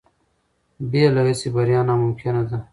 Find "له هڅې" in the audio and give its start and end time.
1.15-1.47